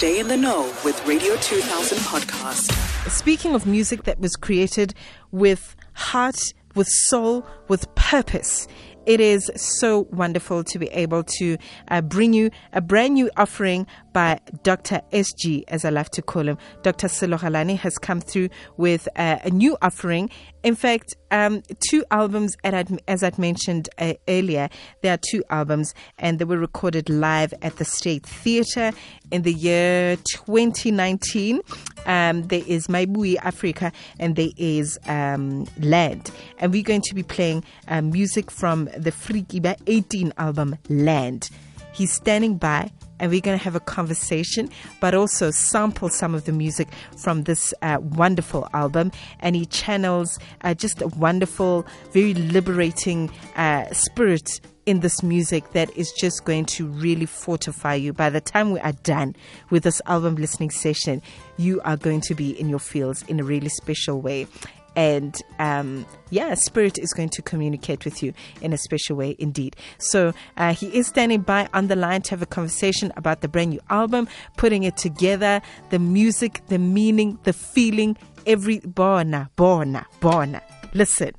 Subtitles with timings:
[0.00, 2.72] Stay in the know with Radio 2000 podcast.
[3.10, 4.94] Speaking of music that was created
[5.30, 8.66] with heart, with soul, with purpose,
[9.06, 11.56] it is so wonderful to be able to
[11.88, 15.00] uh, bring you a brand new offering by Dr.
[15.12, 16.58] SG, as I love to call him.
[16.82, 17.08] Dr.
[17.08, 17.38] Sello
[17.76, 20.30] has come through with uh, a new offering.
[20.62, 24.68] In fact, um, two albums, as I'd mentioned uh, earlier,
[25.02, 28.92] there are two albums, and they were recorded live at the State Theatre
[29.30, 31.60] in the year 2019.
[32.04, 36.30] Um, there is Maibuye Africa, and there is um, Land.
[36.58, 41.50] And we're going to be playing uh, music from the Free Kiba 18 album, Land.
[41.92, 42.90] He's standing by
[43.20, 47.44] and we're going to have a conversation, but also sample some of the music from
[47.44, 49.12] this uh, wonderful album.
[49.40, 55.94] And he channels uh, just a wonderful, very liberating uh, spirit in this music that
[55.96, 58.12] is just going to really fortify you.
[58.12, 59.36] By the time we are done
[59.68, 61.20] with this album listening session,
[61.58, 64.46] you are going to be in your fields in a really special way
[64.96, 69.76] and um, yeah, Spirit is going to communicate with you in a special way indeed.
[69.98, 73.48] So uh, he is standing by on the line to have a conversation about the
[73.48, 80.06] brand new album, putting it together, the music, the meaning, the feeling, every bona, bona,
[80.20, 80.62] bona.
[80.94, 81.32] Listen,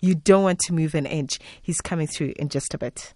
[0.00, 1.38] you don't want to move an inch.
[1.62, 3.14] He's coming through in just a bit.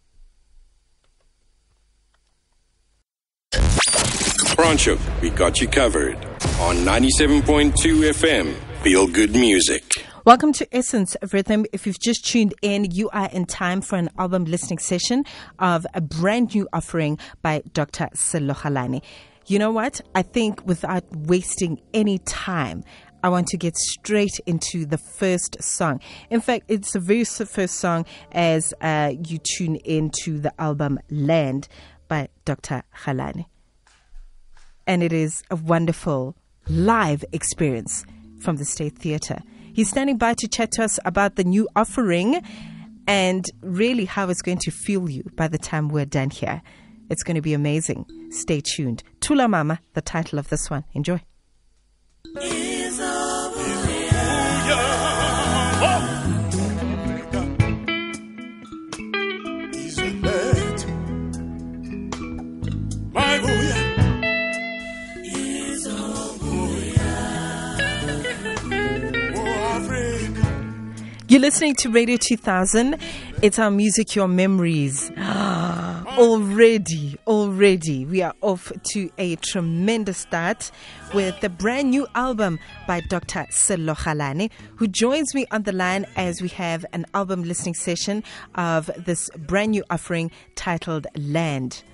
[4.60, 6.16] Francho, we got you covered
[6.60, 8.69] on 97.2 FM.
[8.82, 10.06] Feel good music.
[10.24, 11.66] Welcome to Essence of Rhythm.
[11.70, 15.26] If you've just tuned in, you are in time for an album listening session
[15.58, 18.08] of a brand new offering by Dr.
[18.14, 19.02] Sello
[19.46, 20.00] You know what?
[20.14, 22.82] I think without wasting any time,
[23.22, 26.00] I want to get straight into the first song.
[26.30, 31.68] In fact, it's the very first song as uh, you tune into the album Land
[32.08, 32.84] by Dr.
[33.04, 33.44] Galane.
[34.86, 36.34] And it is a wonderful
[36.66, 38.06] live experience
[38.40, 39.40] from the State Theatre.
[39.72, 42.42] He's standing by to chat to us about the new offering
[43.06, 46.62] and really how it's going to feel you by the time we're done here.
[47.08, 48.06] It's going to be amazing.
[48.30, 49.02] Stay tuned.
[49.20, 50.84] Tula Mama, the title of this one.
[50.94, 51.20] Enjoy.
[71.30, 72.96] You're listening to Radio 2000.
[73.40, 75.12] It's our music, your memories.
[75.16, 80.72] already, already, we are off to a tremendous start
[81.14, 82.58] with the brand new album
[82.88, 83.46] by Dr.
[83.52, 88.24] Sello who joins me on the line as we have an album listening session
[88.56, 91.84] of this brand new offering titled Land.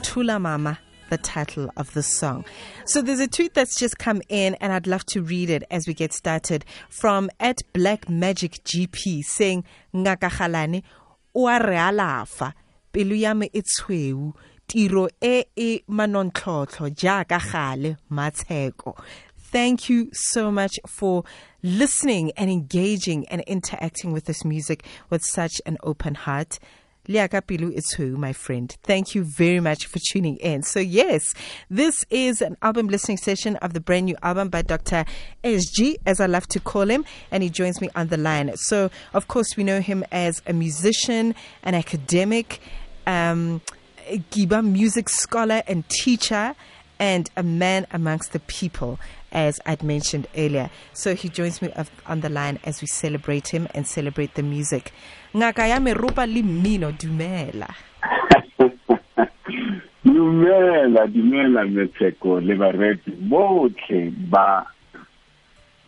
[0.00, 0.78] Tula Mama
[1.10, 2.44] the title of the song.
[2.86, 5.86] So there's a tweet that's just come in, and I'd love to read it as
[5.86, 10.82] we get started from at Black Magic GP saying, Ngaka Galane,
[11.34, 12.54] o a re alafa,
[12.92, 13.62] pelo ya me e
[14.70, 17.96] tiro e e manontlhotlho jaaka gale.
[19.52, 21.24] Thank you so much for
[21.60, 26.60] listening and engaging and interacting with this music with such an open heart.
[27.10, 28.76] Liaka Pilu Itsu, my friend.
[28.84, 30.62] Thank you very much for tuning in.
[30.62, 31.34] So, yes,
[31.68, 35.04] this is an album listening session of the brand new album by Dr.
[35.42, 38.56] SG, as I love to call him, and he joins me on the line.
[38.56, 41.34] So, of course, we know him as a musician,
[41.64, 42.60] an academic,
[43.08, 43.60] um,
[44.06, 46.54] a Kiba music scholar and teacher,
[47.00, 49.00] and a man amongst the people
[49.32, 50.70] as I'd mentioned earlier.
[50.92, 51.72] So he joins me
[52.06, 54.92] on the line as we celebrate him and celebrate the music.
[55.36, 57.68] Ngaka ya meropa le mmino dumela.
[60.04, 64.66] dumela dumela metsheko le bareti botlhe ba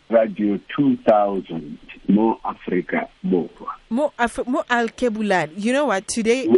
[0.09, 1.61] radio 2000
[2.09, 3.75] mo Africa borwa.
[3.89, 6.07] Mo Af- mo alkebulan you know what?
[6.07, 6.47] Today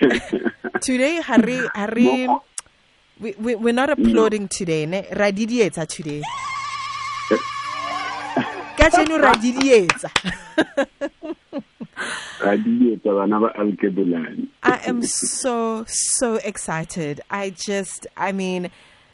[0.80, 2.28] today hari hari
[3.20, 5.06] we, we, we're not applauding today ne?
[5.12, 6.22] Ra didietsa today.
[8.76, 10.10] Ka tseno ra didietsa
[14.62, 17.20] I am so so excited.
[17.30, 18.70] I just I mean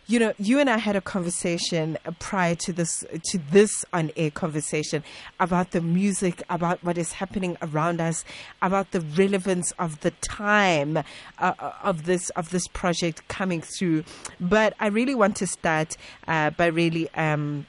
[0.09, 4.31] you know, you and I had a conversation prior to this to this on air
[4.31, 5.03] conversation
[5.41, 8.25] about the music, about what is happening around us,
[8.63, 11.03] about the relevance of the time uh,
[11.39, 14.05] uh, of this of this project coming through.
[14.41, 15.97] But I really want to start
[16.29, 17.13] uh, by really.
[17.15, 17.67] Um,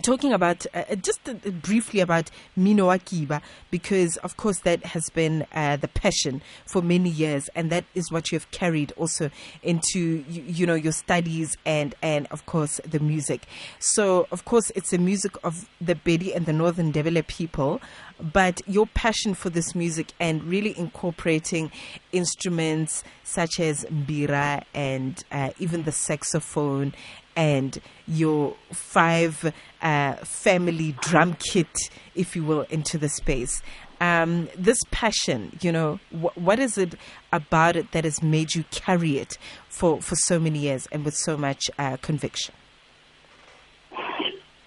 [0.00, 3.40] talking about uh, just uh, briefly about Mino Akiba
[3.70, 8.10] because of course that has been uh, the passion for many years and that is
[8.10, 9.30] what you have carried also
[9.62, 13.46] into you, you, know your studies and and of course the music.
[13.78, 17.80] So of course it's the music of the Bedi and the Northern Ndebele people
[18.20, 21.70] but your passion for this music and really incorporating
[22.12, 26.94] instruments such as mbira and uh, even the saxophone
[27.36, 27.78] and
[28.08, 29.52] your five
[29.82, 33.62] uh, family drum kit, if you will, into the space.
[34.00, 36.94] Um, this passion, you know, wh- what is it
[37.32, 39.38] about it that has made you carry it
[39.68, 42.54] for, for so many years and with so much uh, conviction?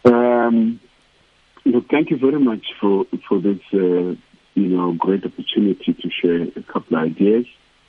[0.06, 0.80] Um,
[1.65, 4.18] look, thank you very much for for this, uh, you
[4.56, 7.45] know, great opportunity to share a couple of ideas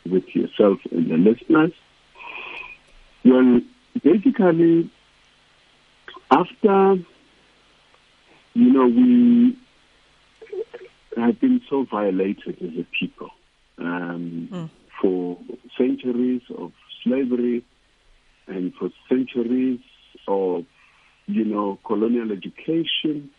[0.08, 1.72] with yourself and the listeners.
[3.24, 3.60] Well,
[4.02, 4.90] basically,
[6.30, 6.96] after,
[8.54, 9.58] you know, we
[11.16, 13.30] have been so violated as a people
[13.78, 14.70] um, mm.
[15.00, 15.38] for
[15.76, 16.72] centuries of
[17.02, 17.64] slavery
[18.46, 19.80] and for centuries
[20.28, 20.64] of,
[21.26, 23.30] you know, colonial education.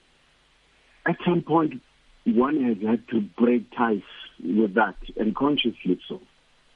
[1.05, 1.81] At some point,
[2.25, 4.01] one has had to break ties
[4.43, 6.21] with that, and consciously so.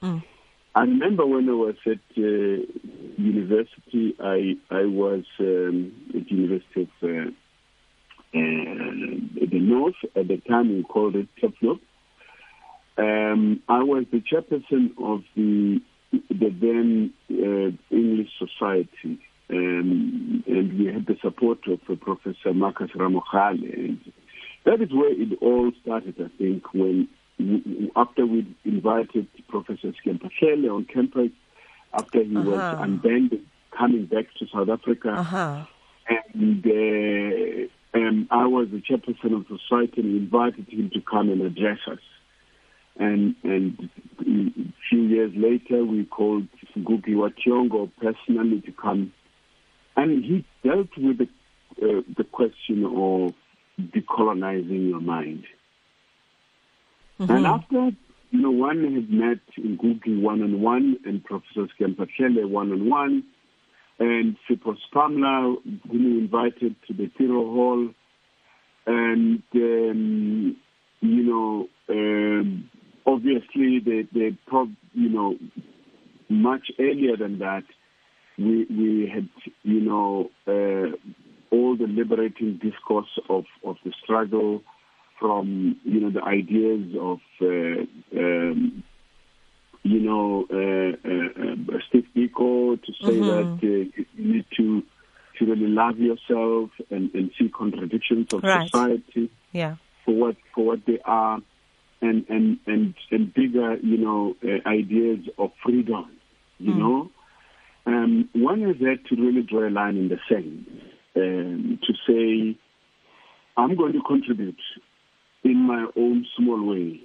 [0.01, 0.23] Mm.
[0.75, 2.21] I remember when I was at uh,
[3.17, 7.29] university, I I was um, at University of uh,
[8.33, 11.79] uh, the North at the time we called it Turfloop.
[12.97, 15.79] Um, I was the chairperson of the
[16.11, 19.17] the then uh, English Society,
[19.49, 23.99] um, and we had the support of uh, Professor Marcus Ramokgale, and
[24.65, 26.15] that is where it all started.
[26.19, 27.07] I think when
[27.95, 29.27] after we invited
[29.63, 30.29] Professor Skempa
[30.71, 31.31] on campus,
[31.93, 32.49] after he uh-huh.
[32.49, 33.39] was unbanned,
[33.77, 35.09] coming back to South Africa.
[35.09, 35.65] Uh-huh.
[36.07, 41.29] And uh, um, I was the chairperson of the society and invited him to come
[41.29, 41.99] and address us.
[42.97, 43.89] And, and
[44.21, 46.47] a few years later, we called
[46.77, 49.13] Ngugi wa Thiong'o personally to come.
[49.97, 51.29] And he dealt with the,
[51.81, 53.33] uh, the question of
[53.79, 55.43] decolonizing your mind.
[57.19, 57.31] Mm-hmm.
[57.31, 57.91] And after,
[58.35, 62.71] you know, one had met in Ngugi one on one and Professor Es'kia Mphahlele one
[62.71, 63.23] on one,
[63.97, 65.55] and Sipho Sepamla,
[65.89, 67.89] whom we invited to the Tiro Hall,
[68.85, 70.57] and, um,
[70.99, 72.69] you know, um,
[73.05, 75.35] obviously they, they prob- you know,
[76.27, 77.63] much earlier than that,
[78.37, 79.29] we, we had,
[79.63, 80.93] you know, uh,
[81.51, 84.61] all the liberating discourse of, of the struggle,
[85.19, 88.83] from you know the ideas of uh, um,
[89.83, 93.27] you know uh, uh, Steve Biko to say mm-hmm.
[93.27, 94.83] that uh, you need to
[95.37, 98.69] to really love yourself and, and see contradictions of right.
[98.69, 99.75] society yeah.
[100.05, 101.39] for what for what they are
[102.01, 106.11] and and and, and bigger you know uh, ideas of freedom
[106.57, 106.77] you mm.
[106.77, 107.11] know
[107.87, 110.65] um, one is had to really draw a line in the sand
[111.15, 112.57] um, to say
[113.57, 114.59] I'm going to contribute
[115.45, 116.99] in my own small way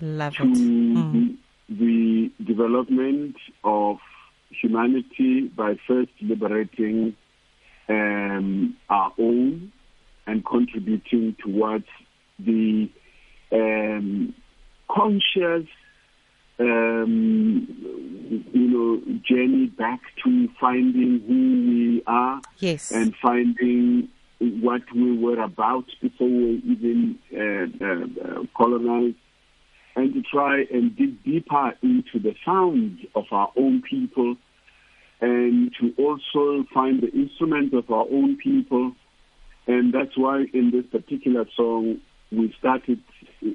[0.00, 1.36] Love to mm.
[1.68, 3.98] the development of
[4.50, 7.14] humanity by first liberating
[7.88, 9.72] um, our own
[10.26, 11.86] and contributing towards
[12.38, 12.88] the
[13.50, 14.34] um,
[14.88, 15.66] conscious,
[16.60, 17.66] um,
[18.52, 22.92] you know, journey back to finding who we are yes.
[22.92, 24.08] and finding
[24.40, 29.16] what we were about before we even uh, uh, colonized,
[29.96, 34.36] and to try and dig deeper into the sound of our own people,
[35.20, 38.92] and to also find the instrument of our own people.
[39.66, 43.00] And that's why in this particular song, we started,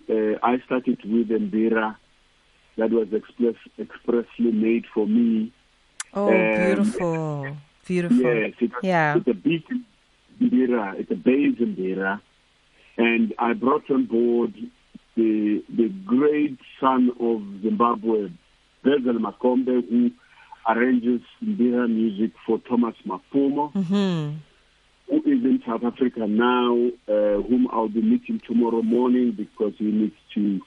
[0.09, 1.95] uh, I started with Mbira
[2.77, 5.51] that was express, expressly made for me.
[6.13, 7.57] Oh, beautiful.
[7.85, 8.17] Beautiful.
[8.17, 9.15] Yes, it, yeah.
[9.17, 9.65] it's a beat
[10.41, 12.21] Mbira, it's a base in Mbira,
[12.97, 14.53] and I brought on board
[15.15, 18.29] the the great son of Zimbabwe,
[18.83, 20.11] Bezel Makombe, who
[20.67, 24.37] arranges Mbira music for Thomas Mapfumo, mm-hmm.
[25.09, 26.75] who is in South Africa now,
[27.07, 30.61] uh, whom I'll be meeting tomorrow morning because he needs to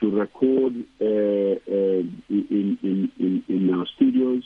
[0.00, 4.42] to record uh, uh, in, in, in, in our studios.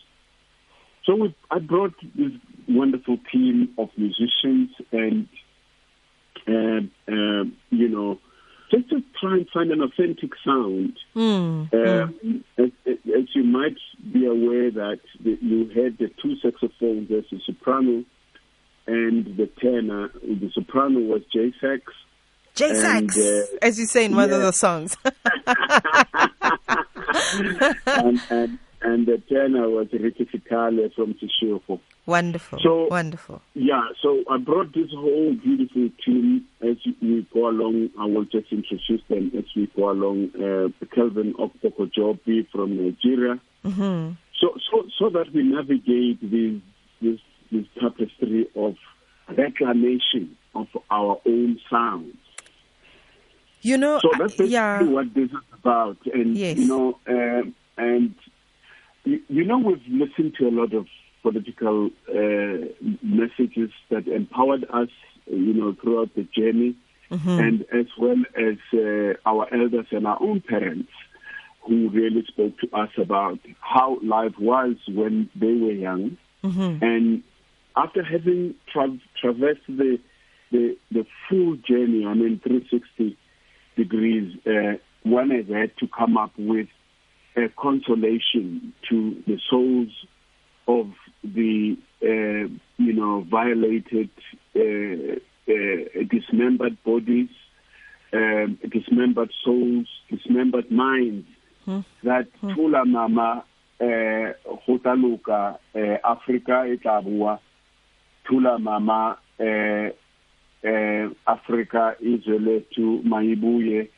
[1.04, 2.30] So we, I brought this
[2.70, 5.28] wonderful team of musicians and,
[6.48, 8.18] uh, uh, you know,
[8.70, 10.96] just to try and find an authentic sound.
[11.16, 12.44] Mm, mm.
[12.58, 13.76] As, as, you might
[14.12, 18.04] be aware that you had the two saxophones, there's a soprano
[18.86, 20.10] and the tenor.
[20.22, 21.82] The soprano was J Sax.
[22.54, 24.36] J Sax, uh, as you say in one yeah.
[24.36, 24.96] of the songs.
[27.86, 31.80] and, and, and the tenor was Ricky Fikale from Seshego.
[32.06, 32.58] Wonderful.
[32.62, 33.42] So wonderful.
[33.54, 33.82] Yeah.
[34.02, 37.90] So I brought this whole beautiful team as we go along.
[37.98, 40.30] I will just introduce them as we go along.
[40.34, 43.40] Uh, Kelvin Okpoko Jobi from Nigeria.
[43.64, 44.12] Mm-hmm.
[44.40, 46.60] So so so that we navigate this
[47.02, 47.20] this
[47.52, 48.76] this tapestry of
[49.36, 52.16] reclamation of our own sounds.
[53.62, 54.82] You know, so that's basically yeah.
[54.82, 56.56] what this is about, and yes.
[56.56, 57.42] you know, uh,
[57.76, 58.14] and
[59.10, 60.86] you, you know, we've listened to a lot of
[61.22, 62.66] political uh,
[63.02, 64.88] messages that empowered us,
[65.26, 66.76] you know, throughout the journey,
[67.10, 67.28] mm-hmm.
[67.28, 70.92] and as well as uh, our elders and our own parents,
[71.66, 76.82] who really spoke to us about how life was when they were young, mm-hmm.
[76.82, 77.22] and
[77.76, 79.98] after having tra- traversed the,
[80.52, 83.16] the the full journey, I mean, 360
[83.76, 86.68] degrees, uh, one has had to come up with
[87.36, 89.88] a consolation to the souls
[90.66, 90.90] of
[91.22, 94.10] the uh, you know violated,
[94.56, 95.16] uh,
[95.48, 97.28] uh, dismembered bodies,
[98.12, 101.26] um, dismembered souls, dismembered minds.
[101.64, 101.80] Hmm.
[102.02, 102.54] That hmm.
[102.54, 103.44] Tula Mama
[103.78, 105.58] go taluka
[106.04, 107.38] Africa e tla bua
[108.24, 109.18] Tula Mama
[111.26, 113.90] Africa e zweletu maibuye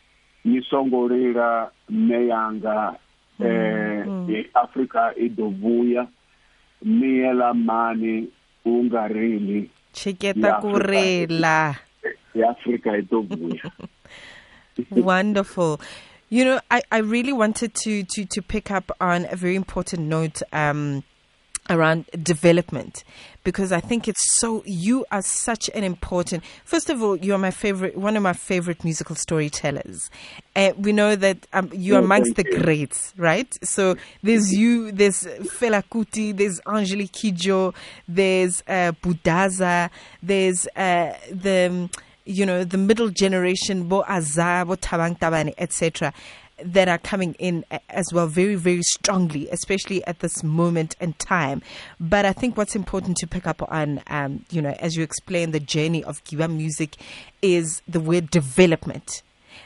[0.44, 2.98] nisongorera meyanga
[3.44, 6.06] eh Africa idovuya
[6.82, 8.28] miyela mani
[8.64, 11.76] ungarili chiketa kurela.
[12.50, 13.70] Africa idovuya
[14.90, 15.80] Wonderful.
[16.28, 20.08] You know, I, I really wanted to, to, to pick up on a very important
[20.08, 21.04] note um,
[21.70, 23.04] around development.
[23.44, 27.38] Because I think it's so you are such an important first of all you are
[27.38, 30.10] my favorite one of my favorite musical storytellers.
[30.54, 33.52] Uh, we know that um, you are Oh, amongst the greats right?
[33.66, 37.74] So there's you there's Fela Kuti there's Angelique Kidjo
[38.06, 39.90] there's uh, Budaza
[40.22, 41.88] there's uh, the
[42.24, 46.12] you know the middle generation Bo Azar Bo Tabang Tabane etc
[46.64, 51.62] that are coming in as well very very strongly especially at this moment in time.
[52.00, 55.50] But i think what's important to pick up on um, you know as you explain
[55.52, 56.96] the journey of Kiba music
[57.40, 59.22] is the word development.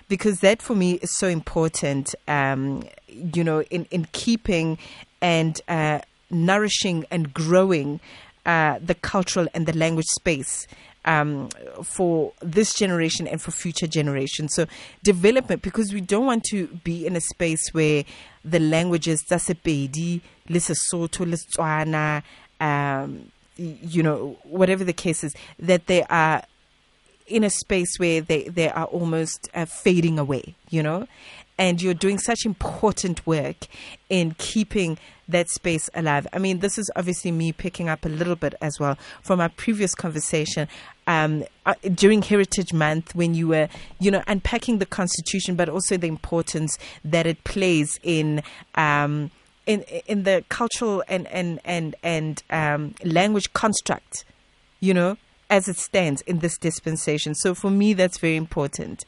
[0.09, 4.79] Because that for me is so important um, you know in, in keeping
[5.21, 6.00] and uh,
[6.31, 8.00] nourishing and growing
[8.45, 10.67] uh, the cultural and the language space
[11.07, 11.49] um,
[11.83, 14.55] for this generation and for future generations.
[14.55, 14.67] So
[15.03, 18.05] development, because we don't want to be in a space where
[18.45, 22.23] the languages, tsa Sepedi, le Sesotho, le
[22.61, 26.43] um, you know, whatever the case is, that they are
[27.27, 31.07] in a space where they, they are almost uh, fading away, you know?
[31.59, 33.67] And you're doing such important work
[34.11, 34.99] in keeping
[35.29, 36.27] that space alive.
[36.33, 39.49] I mean, this is obviously me picking up a little bit as well from our
[39.49, 40.69] previous conversation
[41.07, 45.97] um, uh, during Heritage Month when you were, you know, unpacking the Constitution, but also
[45.97, 48.43] the importance that it plays in.
[48.75, 49.31] Um,
[49.67, 54.25] in, in the cultural and and and and um, language construct,
[54.79, 55.17] you know,
[55.51, 57.35] as it stands in this dispensation.
[57.35, 59.05] So for me, that's very important.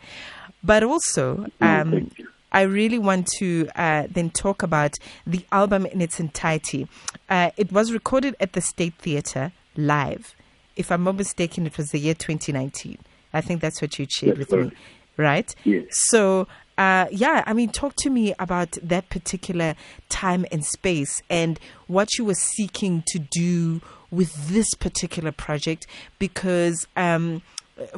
[0.64, 2.10] But also, um.
[2.52, 4.94] I really want to uh, then talk about
[5.26, 6.88] the album in its entirety.
[7.28, 10.34] Uh, it was recorded at the State Theatre live.
[10.76, 12.98] If I'm not mistaken, it was the year 2019.
[13.32, 14.72] I think that's what you shared with me,
[15.16, 15.54] right?
[15.64, 15.84] Yes.
[15.90, 16.46] So,
[16.78, 19.74] uh, yeah, I mean, talk to me about that particular
[20.08, 25.86] time and space and what you were seeking to do with this particular project
[26.18, 27.42] because um,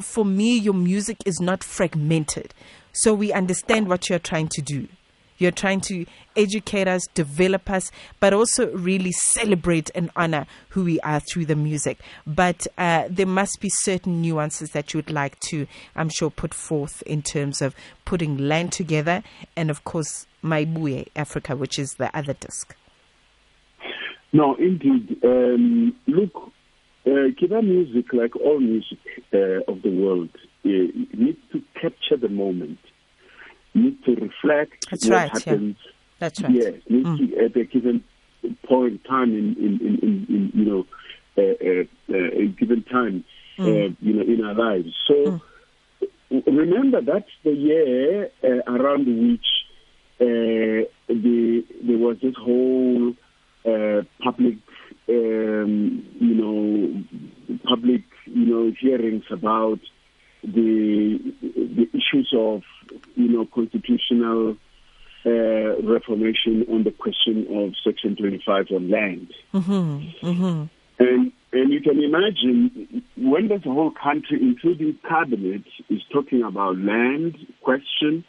[0.01, 2.53] for me, your music is not fragmented.
[2.93, 4.87] So we understand what you're trying to do.
[5.37, 6.05] You're trying to
[6.35, 11.55] educate us, develop us, but also really celebrate and honor who we are through the
[11.55, 11.97] music.
[12.27, 16.53] But uh, there must be certain nuances that you would like to, I'm sure, put
[16.53, 17.73] forth in terms of
[18.05, 19.23] putting land together
[19.55, 22.75] and, of course, Maibuye Africa, which is the other disc.
[24.33, 25.17] No, indeed.
[25.23, 26.35] Um, look,
[27.05, 28.99] uh, Kiba music, like all music
[29.33, 30.29] uh, of the world,
[30.63, 32.79] uh, needs to capture the moment,
[33.73, 35.39] need to reflect That's what right, yeah.
[35.51, 35.77] happens.
[36.19, 36.53] That's right.
[36.53, 38.03] Yes, needs to, at a given
[38.65, 40.85] point in time in, in, in, in, in you know,
[41.37, 43.23] uh, uh, uh, a given time,
[43.59, 44.93] uh, you know, in our lives.
[45.07, 45.41] So
[46.47, 49.45] remember that's the year uh, around which
[50.19, 53.13] uh, the there was this whole
[53.65, 54.57] uh, public,
[55.09, 59.79] um, you know, public you know, hearings about
[60.43, 62.63] the the issues of
[63.15, 64.57] you know constitutional
[65.25, 69.33] uh, reformation on the question of Section 25 on land.
[69.53, 70.27] Mm-hmm.
[70.27, 70.63] Mm-hmm.
[71.03, 77.37] And and you can imagine when a whole country, including cabinet, is talking about land
[77.61, 78.23] question,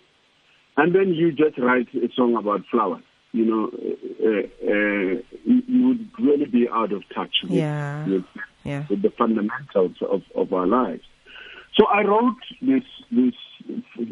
[0.76, 3.02] and then you just write a song about flowers.
[3.32, 3.70] You know,
[4.22, 8.06] uh, uh, you would really be out of touch with, Yeah.
[8.06, 8.24] with,
[8.64, 8.84] Yeah.
[8.90, 11.04] with the fundamentals of, of our lives.
[11.74, 13.34] So I wrote this this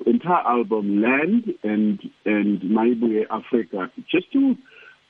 [0.06, 4.56] entire album, Land and and Maibuye Africa, just to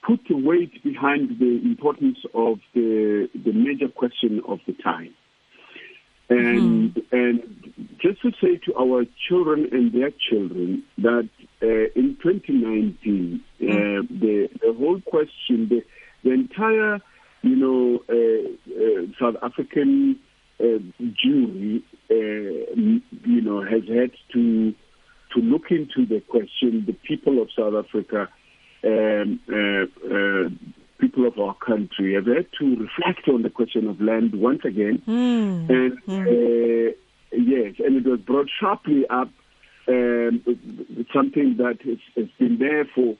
[0.06, 5.14] put the weight behind the importance of the the major question of the time.
[6.28, 7.40] And and
[8.00, 11.28] just to say to our children and their children that
[11.62, 13.66] uh, in 2019 uh,
[14.08, 15.82] the the whole question the
[16.24, 17.00] the entire
[17.42, 20.20] you know uh, uh, South African
[20.60, 20.78] uh,
[21.20, 24.74] jury uh, m- you know has had to
[25.34, 28.28] to look into the question the people of South Africa
[28.84, 30.48] um, uh, uh,
[30.98, 35.02] people of our country have had to reflect on the question of land once again
[35.06, 35.70] Mm.
[35.70, 36.92] and uh,
[37.32, 39.30] yes, and it was brought sharply up.
[39.88, 40.42] Um,
[41.12, 43.16] something that has, has been there for,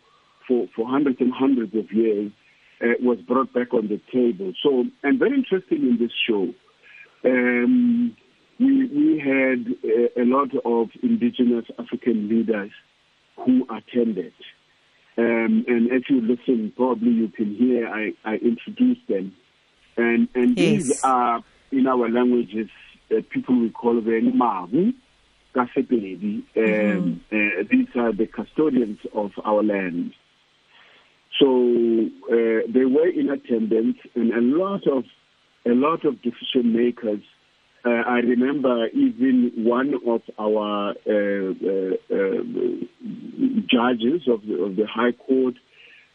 [0.46, 2.30] for for hundreds and hundreds of years
[2.82, 4.52] uh, was brought back on the table.
[4.62, 6.52] So, and very interesting in this show,
[7.24, 8.16] um,
[8.60, 12.70] we we had uh, a lot of indigenous African leaders
[13.36, 14.32] who attended.
[15.16, 19.34] Um, and as you listen, probably you can hear I, I introduced them.
[19.96, 20.84] And, and Yes.
[20.86, 22.68] these are, in our languages,
[23.10, 24.94] uh, people we call them
[25.54, 26.42] Kasepedi.
[26.56, 30.12] Um, uh, these are the custodians of our land.
[31.40, 31.46] So
[32.30, 35.04] uh, they were in attendance, and a lot of
[35.66, 37.22] a lot of decision makers.
[37.84, 42.42] Uh, I remember even one of our uh, uh, uh,
[43.66, 45.54] judges of the, of the High Court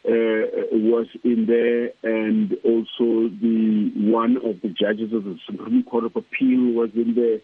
[0.08, 6.04] uh, was in there, and also the one of the judges of the Supreme Court
[6.06, 7.40] of Appeal was in there,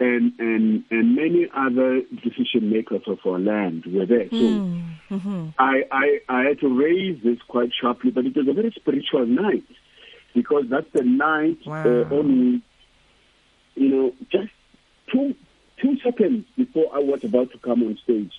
[0.00, 4.28] and and and many other decision makers of our land were there.
[4.30, 4.36] So.
[5.58, 9.26] I, I, I had to raise this quite sharply, but it was a very spiritual
[9.26, 9.62] night
[10.34, 11.84] because that's the night Wow.
[11.84, 12.62] uh, only,
[13.74, 14.52] you know, just
[15.12, 15.34] two
[15.80, 18.32] two seconds before I was about to come on stage.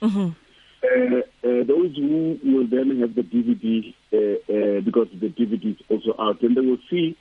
[0.84, 5.82] Uh, uh, those who will then have the DVD uh, uh, because the DVD is
[5.90, 7.18] also out, and they will see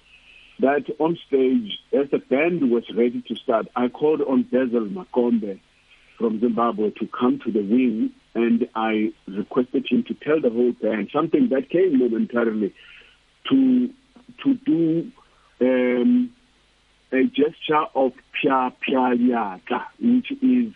[0.61, 3.66] that on stage as the band was ready to start.
[3.74, 5.61] I called on Bezel Makombe
[6.18, 10.72] from Zimbabwe to come to the wing, and I requested him to tell the whole
[10.72, 12.74] band something that came momentarily
[13.50, 13.90] to
[14.42, 15.11] to do
[15.61, 16.31] um,
[17.14, 20.72] a gesture of pia pia yaka, which is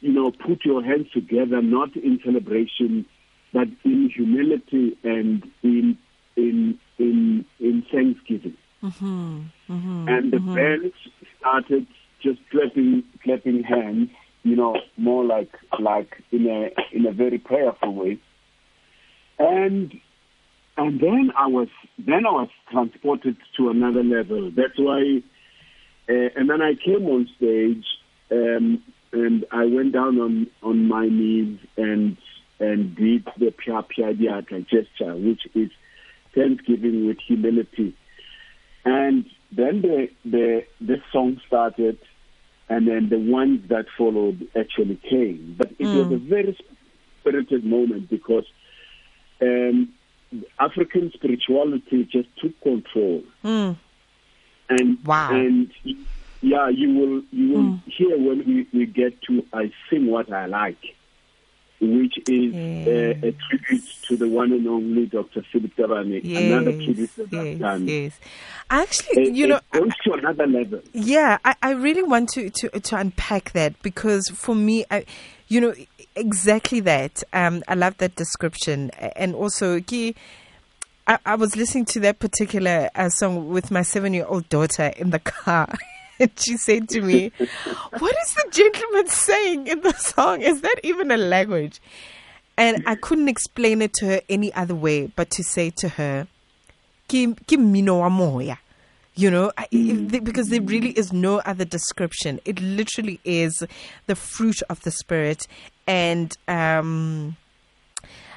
[0.00, 3.06] you know put your hands together, not in celebration,
[3.52, 5.98] but in humility and in
[6.36, 8.56] in in in thanksgiving.
[8.82, 9.42] Mm-hmm.
[9.70, 10.08] Mm-hmm.
[10.08, 10.54] And the mm-hmm.
[10.54, 10.92] band
[11.38, 11.86] started
[12.22, 14.10] just clapping clapping hands,
[14.42, 18.18] you know, more like like in a in a very prayerful way.
[19.38, 19.98] And
[20.76, 24.50] and then I was then I was transported to another level.
[24.54, 25.22] That's why
[26.08, 27.84] uh, and then I came on stage
[28.30, 32.16] um, and I went down on, on my knees and
[32.58, 35.70] and did the pia pia diata gesture, which is
[36.34, 37.94] thanksgiving with humility.
[38.84, 41.98] And then the the the song started,
[42.68, 45.56] and then the ones that followed actually came.
[45.58, 46.56] But it was a very
[47.20, 48.44] spirited moment because
[49.42, 49.92] um,
[50.58, 53.76] African spirituality just took control Mm.
[54.68, 55.30] And Wow.
[55.32, 55.70] and
[56.42, 60.46] yeah, you will you will hear when we, we get to I sing what I
[60.46, 60.78] like,
[61.80, 65.42] which is uh, a tribute to the one and only Dr.
[65.52, 66.22] Philip Tabane.
[66.36, 67.88] Another tribute Yes, that I've yes, done.
[67.88, 68.18] yes.
[68.70, 70.80] Actually, you know, it goes to another level.
[70.92, 75.04] Yeah, I, I really want to, to to unpack that because for me, I,
[75.48, 75.74] you know,
[76.14, 77.22] exactly that.
[77.32, 80.14] Um, I love that description, and also, Ki,
[81.06, 85.18] I, I was listening to that particular uh, song with my seven-year-old daughter in the
[85.20, 85.72] car.
[86.18, 87.30] And she said to me,
[87.98, 90.40] What is the gentleman saying in the song?
[90.40, 91.78] Is that even a language?
[92.56, 96.26] And I couldn't explain it to her any other way but to say to her,
[97.08, 98.58] Ki ki mmino wa moya
[99.16, 103.64] you know I, if because there really is no other description it literally is
[104.06, 105.46] the fruit of the spirit
[105.86, 107.36] and um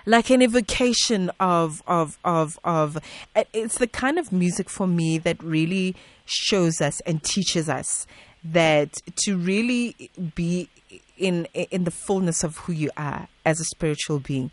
[0.05, 2.97] like an evocation of of of of
[3.35, 8.05] it- it's the kind of music for me that really shows us and teaches us
[8.43, 10.69] that to really be
[11.17, 14.51] in in the fullness of who you are as a spiritual being,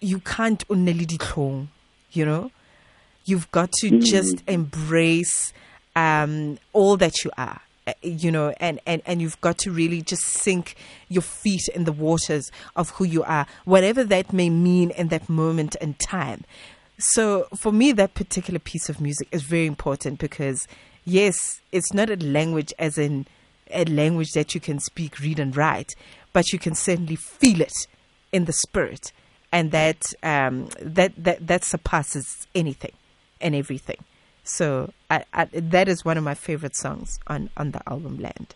[0.00, 1.06] you can't only
[2.12, 2.50] you know.
[3.24, 5.52] You've got to just embrace
[5.96, 7.60] um, all that you are
[8.02, 10.74] you know, and, and, and you've got to really just sink
[11.08, 15.28] your feet in the waters of who you are, whatever that may mean in that
[15.28, 16.44] moment and time.
[16.98, 20.66] So for me, that particular piece of music is very important because,
[21.04, 23.26] yes, it's not a language as in
[23.70, 25.94] a language that you can speak, read, and write,
[26.32, 27.86] but you can certainly feel it
[28.32, 29.12] in the spirit,
[29.52, 32.92] and that um, that that that surpasses anything
[33.40, 33.98] and everything.
[34.48, 38.54] So I, I, that is one of my favorite songs on, on the album Land.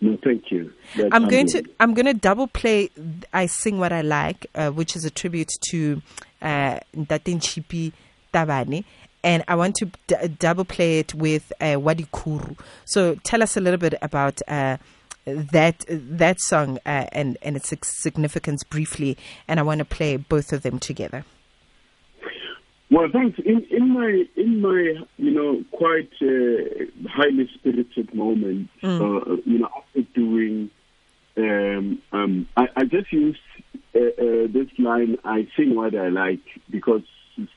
[0.00, 0.72] No, thank you.
[1.10, 1.62] I'm going to.
[1.80, 2.90] I'm going to double play
[3.32, 6.02] I Sing What I Like, uh, which is a tribute to
[6.42, 7.92] uh, Ndatin Chipi
[8.32, 8.84] Tabane.
[9.24, 12.58] And I want to d- double play it with uh, Wadikuru.
[12.84, 14.76] So tell us a little bit about uh,
[15.24, 19.16] that that song uh, and, and its significance briefly.
[19.48, 21.24] And I want to play both of them together.
[22.90, 23.38] Well, thanks.
[23.44, 29.68] In, in my in my you know quite uh, highly spirited moment, uh, you know,
[29.76, 30.70] after doing,
[31.36, 33.40] um, um, I, I just used
[33.94, 37.02] uh, uh, this line: "I sing what I like," because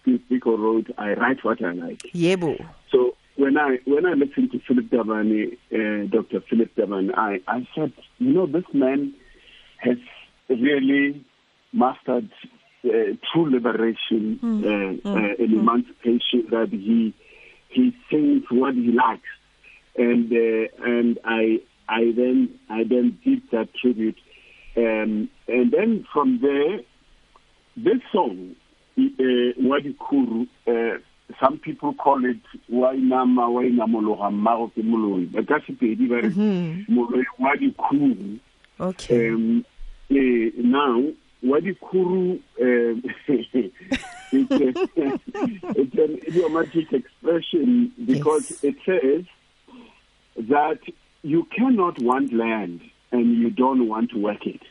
[0.01, 2.65] Steve Biko wrote, "I write what I like." Yebo.
[2.91, 6.41] So when I when I listened to Philip Tabane, uh, Dr.
[6.49, 9.13] Philip Tabane, I, I said, you know, this man
[9.77, 9.97] has
[10.49, 11.25] really
[11.71, 12.29] mastered
[12.81, 16.47] true liberation uh, uh, and emancipation.
[16.51, 17.13] That he
[17.69, 19.29] he sings what he likes,
[19.97, 24.17] and uh, and I I then I then did that tribute,
[24.77, 26.79] um, and then from there,
[27.77, 28.55] this song,
[28.97, 29.01] uh,
[29.61, 30.47] Wadikuru.
[30.67, 30.99] Uh,
[31.39, 32.37] some people call it
[32.71, 36.29] wainama wainamologa mmago ke moloi ba ka sepedi ba re
[36.89, 37.53] moloi wa
[38.81, 39.29] Okay.
[39.29, 39.65] um,
[40.09, 41.03] eh, now
[41.43, 43.03] wadikuru um,
[44.31, 44.51] it's,
[44.97, 45.19] a,
[45.75, 48.59] it's an idiomatic expression because Yes.
[48.63, 49.25] it says
[50.49, 50.79] that
[51.23, 54.61] you cannot want land and you don't want to work it.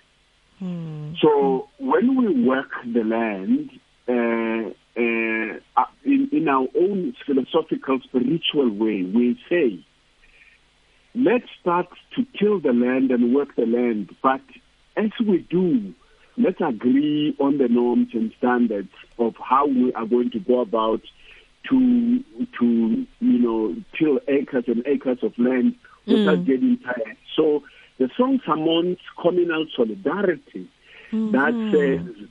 [1.20, 3.70] So when we work the land,
[4.08, 9.84] uh, uh, in, in our own philosophical, spiritual way, we say,
[11.14, 14.14] let's start to till the land and work the land.
[14.22, 14.40] But
[14.96, 15.94] as we do,
[16.38, 21.02] let's agree on the norms and standards of how we are going to go about
[21.68, 22.24] to
[22.58, 25.74] to you know till acres and acres of land
[26.06, 26.46] without mm.
[26.46, 27.16] getting tired.
[27.36, 27.62] So
[27.98, 30.70] the song summons communal solidarity
[31.10, 31.72] that mm-hmm.
[31.72, 32.28] says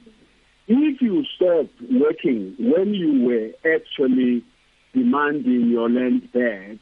[0.67, 4.43] if you stop working when you were actually
[4.93, 6.77] demanding your land back,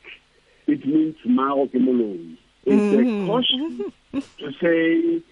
[0.67, 2.38] it means Mao Kimoloi.
[2.65, 3.27] It's a mm-hmm.
[3.27, 3.93] caution
[4.39, 5.23] to say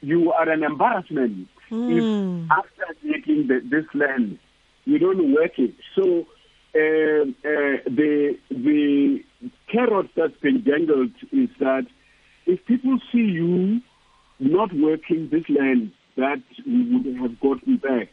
[0.00, 2.04] you are an embarrassment if
[2.50, 4.38] after taking the, this land
[4.84, 5.74] you don't work it.
[5.94, 6.26] So
[6.74, 9.22] uh, uh, the the
[9.70, 11.86] carrot that's been dangled is that
[12.46, 13.80] if people see you
[14.38, 18.08] not working this land that we would have gotten back,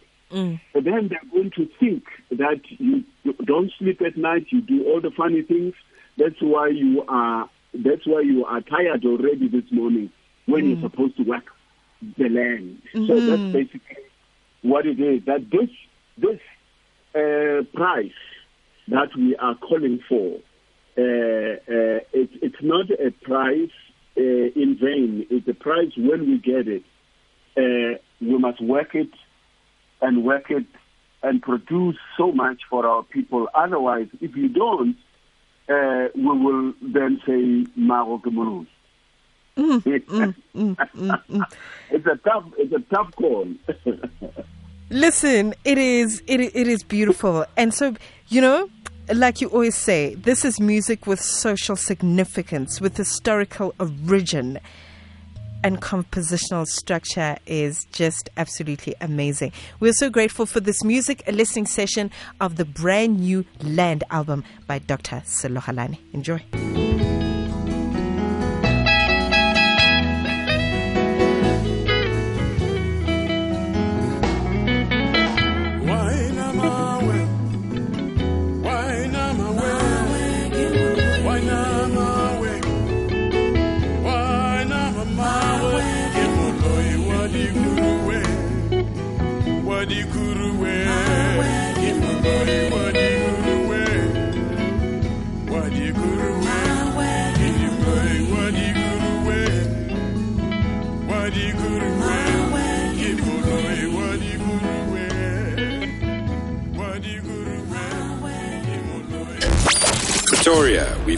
[0.73, 3.03] then they're going to think that you
[3.45, 5.73] don't sleep at night, you do all the funny things.
[6.17, 7.49] That's why you are.
[7.73, 10.11] That's why you are tired already this morning
[10.45, 11.45] when you're supposed to work
[12.17, 12.81] the land.
[13.05, 14.03] So that's basically
[14.61, 15.25] what it is.
[15.25, 15.69] That this
[16.17, 16.39] this
[17.15, 18.11] uh, price
[18.87, 20.39] that we are calling for,
[20.97, 23.69] uh, uh, it, it's not a price
[24.17, 25.27] uh, in vain.
[25.29, 26.83] It's a price when we get it.
[27.57, 29.11] Uh, we must work it
[30.01, 30.65] and work it
[31.23, 33.47] and produce so much for our people.
[33.53, 34.95] Otherwise, if you don't,
[35.69, 38.17] uh, we will then say Maro
[39.57, 39.83] Kemoros.
[39.83, 41.43] Mm, mm, mm,
[41.89, 43.47] it's a tough, it's a tough call.
[44.89, 47.95] Listen, it is, it, it is beautiful, and so
[48.29, 48.69] you know,
[49.13, 54.59] like you always say, this is music with social significance, with historical origin,
[55.63, 59.51] and compositional structure is just absolutely amazing.
[59.79, 64.43] We're so grateful for this music, a listening session of the brand new Land album
[64.67, 65.21] by Dr.
[65.25, 65.97] Sello Galane.
[66.13, 67.26] Enjoy.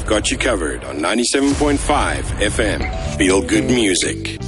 [0.10, 3.18] Got you covered on 97.5 FM.
[3.18, 4.40] Feel good music.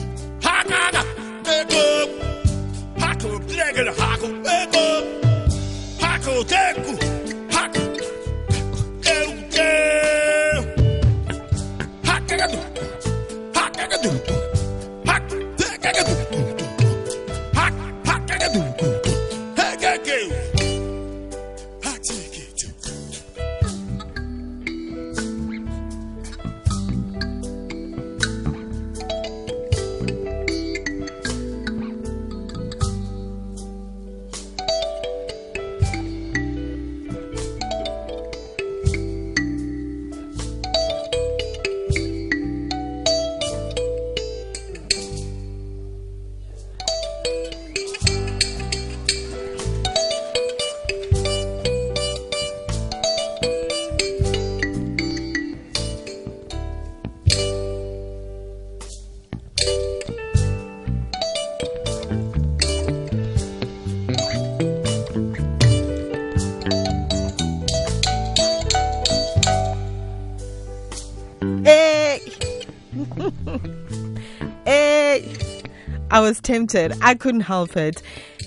[76.21, 76.93] Was tempted.
[77.01, 78.03] I couldn't help it.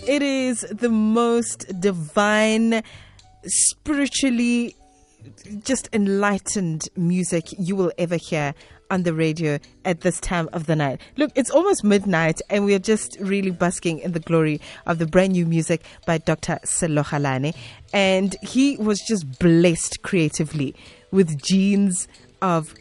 [0.06, 2.84] It is the most divine,
[3.44, 4.76] spiritually
[5.64, 8.54] just enlightened music you will ever hear
[8.90, 11.00] on the radio at this time of the night.
[11.16, 15.06] Look, it's almost midnight and we are just really basking in the glory of the
[15.06, 16.60] brand new music by Dr.
[16.64, 17.56] Sello Galane.
[17.92, 20.76] And he was just blessed creatively
[21.10, 22.06] with genes
[22.40, 22.72] of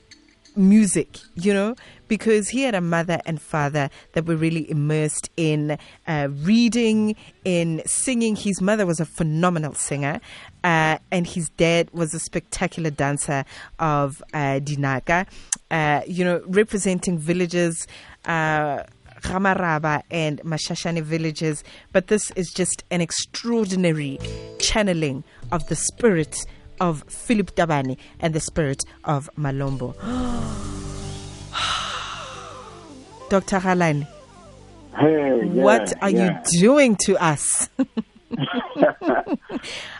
[0.56, 1.76] music, you know,
[2.08, 7.82] because he had a mother and father that were really immersed in uh, reading, in
[7.86, 8.36] singing.
[8.36, 10.20] His mother was a phenomenal singer,
[10.64, 13.46] uh, and his dad was a spectacular dancer
[13.80, 15.28] of uh, Dinaka,
[15.72, 17.88] uh, you know, representing villages.
[18.26, 18.84] Uh,
[19.24, 21.64] Ramaraba and Mashashane villages,
[21.94, 24.20] but this is just an extraordinary
[24.60, 26.46] channeling of the spirit
[26.80, 29.94] of Philip Tabane and the spirit of Malombo.
[33.30, 33.60] Dr.
[33.60, 34.08] Galane,
[34.98, 36.42] Hey, yeah, what are yeah.
[36.52, 37.68] you doing to us?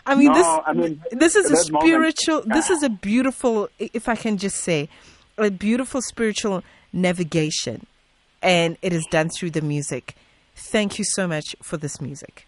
[0.06, 2.42] I mean, No, this I mean, this is a that moment- spiritual.
[2.46, 4.88] This is a beautiful, if I can just say,
[5.36, 7.86] a beautiful spiritual navigation,
[8.40, 10.14] and it is done through the music.
[10.54, 12.46] Thank you so much for this music.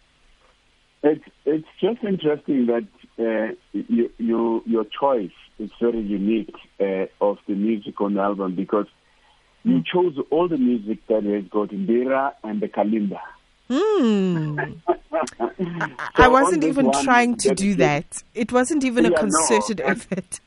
[1.03, 2.85] It's it's just interesting that
[3.19, 8.55] uh, you, you your choice is very unique uh, of the music on the album
[8.55, 8.87] because
[9.65, 13.21] you chose all the music that has got mbira and the Kalimba.
[13.69, 14.59] Hmm.
[16.17, 18.23] So I wasn't even one, trying to do that.
[18.35, 20.41] It wasn't even a Yeah, no, concerted and- effort.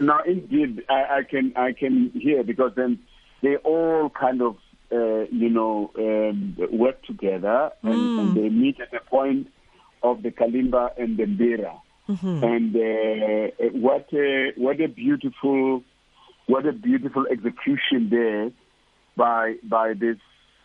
[0.00, 2.98] No, indeed, I, I can I can hear because then
[3.42, 4.56] they all kind of
[4.92, 9.46] uh, you know um, work together and, and they meet at a point
[10.02, 11.80] of the kalimba and the mbira.
[12.42, 15.82] And uh, what a, what a beautiful
[16.46, 18.50] what a beautiful execution there
[19.16, 20.16] by by this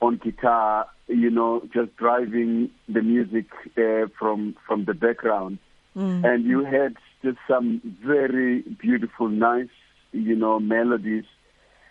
[0.00, 0.88] on guitar.
[1.06, 5.58] You know, just driving the music uh, from from the background,
[5.98, 9.68] and you had just some very beautiful, nice,
[10.12, 11.24] you know, melodies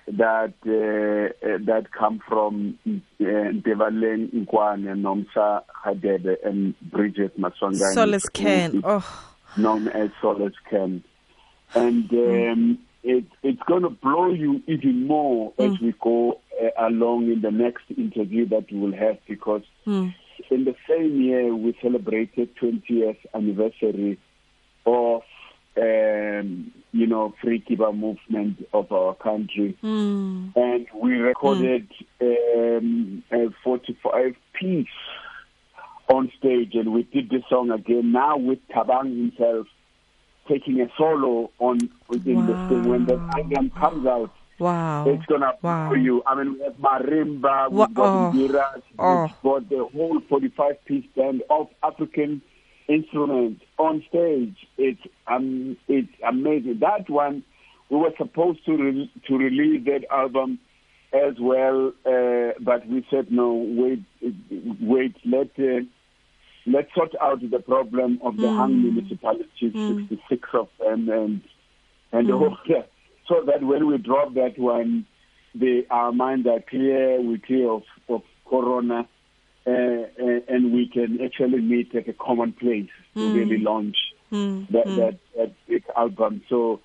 [0.08, 7.94] that uh, uh, that come from uh, Devaleng Nkwane, Nomsa Hadebe, and Bridget Maswangani.
[7.94, 8.82] Solace can.
[8.84, 11.04] Oh, known as Solace Can.
[11.76, 17.32] And um, it, it's going to blow you even more as we go uh, along
[17.32, 19.64] in the next interview that we will have because
[20.50, 24.18] in the same year we celebrated 20th anniversary
[24.86, 25.22] of
[25.78, 29.78] um, you know free Kiba movement of our country,
[30.56, 31.88] and we recorded
[32.22, 34.88] um, a 45 piece
[36.10, 39.68] on stage, and we did the song again now with Tabang himself
[40.48, 41.78] taking a solo on
[42.10, 44.32] in the thing when the album comes out.
[44.60, 45.08] Wow.
[45.08, 45.90] It's gonna Wow.
[45.90, 46.24] for you.
[46.26, 48.32] I mean, we have marimba, we've got oh.
[49.00, 49.24] Oh.
[49.24, 52.42] we've got the whole 45 piece band of African
[52.88, 54.56] instruments on stage.
[54.78, 56.80] It's um, it's amazing.
[56.80, 57.44] That one
[57.90, 60.60] we were supposed to re- to release that album
[61.14, 63.54] as well, uh, but we said no.
[63.54, 64.04] Wait,
[64.82, 65.16] wait.
[65.26, 65.86] Let uh,
[66.66, 69.48] let's sort out the problem of the hung municipalities,
[70.10, 71.42] 66 of them, and
[72.12, 72.84] and all the
[73.28, 75.06] so that when we drop that one,
[75.56, 79.08] the, our minds are clear, we're clear of, of corona,
[79.66, 83.98] uh, uh, and we can actually meet at a common place to really launch
[84.30, 86.42] that, that, that big album.
[86.50, 86.80] So,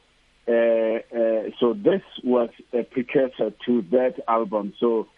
[0.48, 4.72] uh, uh, so this was a precursor to that album.
[4.80, 5.08] So,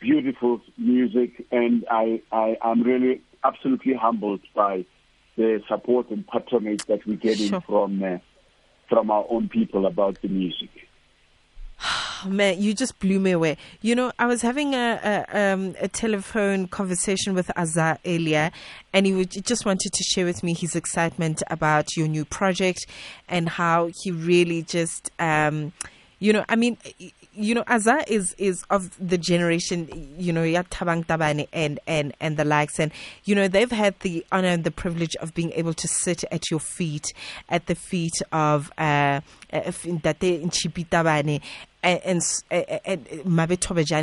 [0.00, 4.86] beautiful music, and I, I am really absolutely humbled by
[5.36, 7.60] the support and patronage that we're getting Sure.
[7.60, 8.18] from uh,
[8.90, 10.68] from our own people about the music.
[12.26, 13.56] Man, you just blew me away.
[13.80, 18.50] You know, I was having a a, um, a telephone conversation with Azar earlier,
[18.92, 22.26] and he would, he just wanted to share with me his excitement about your new
[22.26, 22.86] project
[23.28, 25.72] and how he really just, um,
[26.18, 26.76] you know, I mean.
[27.40, 32.12] You know, Azar is is of the generation, you know, ya Thabang Tabane and and
[32.20, 32.92] and the likes, and
[33.24, 36.50] you know they've had the honor and the privilege of being able to sit at
[36.50, 37.14] your feet,
[37.48, 39.22] at the feet of uh,
[39.54, 41.40] uh, Ntate Nchipi Tabane,
[41.82, 42.22] and, and,
[42.84, 43.08] and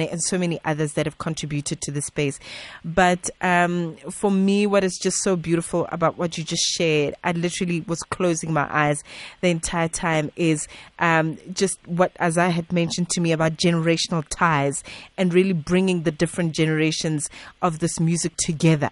[0.10, 2.40] and so many others that have contributed to the space.
[2.84, 7.34] But um, for me, what is just so beautiful about what you just shared, I
[7.34, 9.04] literally was closing my eyes
[9.42, 10.68] the entire time, is
[11.00, 14.84] um, just what, as I had mentioned to me about generational ties
[15.18, 17.30] and really bringing the different generations
[17.62, 18.92] of this music together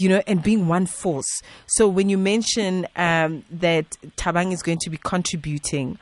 [0.00, 1.42] you know, and being one force.
[1.66, 5.98] So when you mention um, that Thabang is going to be contributing,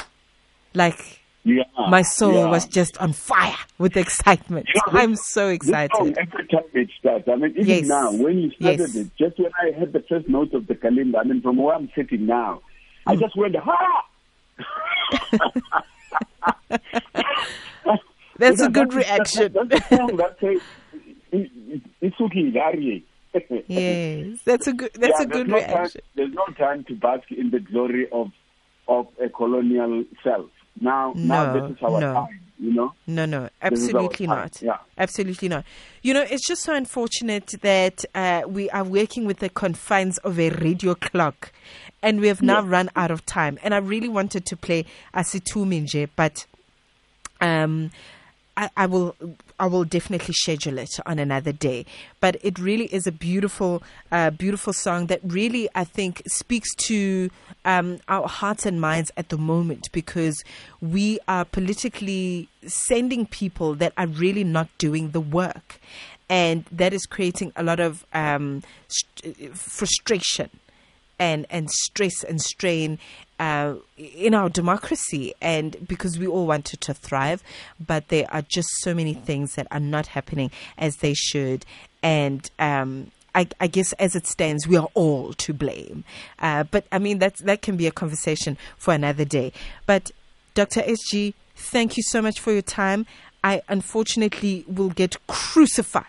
[0.74, 2.50] like Yeah, my soul yeah.
[2.50, 4.68] was just on fire with excitement.
[4.74, 6.18] You know, this- I'm so This song, excited.
[6.18, 7.86] every time it starts, I mean, even Yes.
[7.86, 8.94] now, when you started Yes.
[8.96, 11.74] it, just when I heard the first note of the kalimba, I mean, from where
[11.74, 12.60] I'm sitting now,
[13.06, 13.20] I Mm.
[13.20, 14.04] just went, ha!
[18.38, 19.52] That's a good that's- reaction.
[19.52, 20.60] That's, that's song that says,
[21.32, 22.16] "I- I- it's.
[23.68, 24.90] Yes, that's a good.
[24.94, 26.00] That's Yeah, a there's good no time- reaction.
[26.16, 28.28] there's no time to bask in the glory of
[28.88, 30.50] of a colonial self.
[30.80, 32.12] Now, now No, this is our no.
[32.14, 32.92] time, you know?
[33.06, 34.62] No, no, This is our absolutely not.
[34.62, 34.78] yeah.
[34.98, 35.64] Absolutely not.
[36.02, 40.38] You know, it's just so unfortunate that uh, we are working with the confines of
[40.38, 41.52] a radio clock
[42.02, 43.58] and we have now run out of time.
[43.62, 46.46] And I really wanted to play Asitu Minje, but
[47.42, 47.90] um,
[48.56, 49.14] I, I will
[49.58, 51.84] I will definitely schedule it on another day.
[52.20, 57.30] But it really is a beautiful, uh, beautiful song that really I think speaks to
[57.64, 60.42] um, our hearts and minds at the moment because
[60.80, 65.80] we are politically sending people that are really not doing the work,
[66.28, 70.50] and that is creating a lot of um, st- frustration
[71.18, 72.98] and and stress and strain
[73.38, 75.34] uh, in our democracy.
[75.40, 77.42] And because we all wanted to thrive
[77.84, 81.64] but there are just so many things that are not happening as they should.
[82.02, 86.04] And um, I, I guess as it stands, we are all to blame.
[86.38, 89.52] Uh, but I mean, that's, that can be a conversation for another day.
[89.86, 90.10] But
[90.54, 90.82] Dr.
[90.82, 93.06] SG, thank you so much for your time.
[93.42, 96.04] I unfortunately will get crucified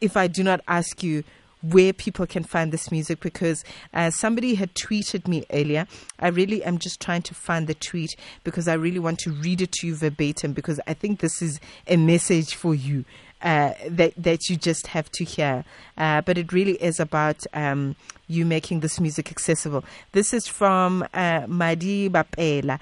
[0.00, 1.24] if I do not ask you
[1.62, 5.86] where people can find this music because uh, somebody had tweeted me earlier.
[6.18, 9.60] I really am just trying to find the tweet because I really want to read
[9.60, 13.04] it to you verbatim because I think this is a message for you.
[13.42, 15.64] Uh, that that you just have to hear,
[15.98, 17.96] uh, but it really is about um,
[18.28, 19.84] you making this music accessible.
[20.12, 22.78] This is from uh, Madi Bapela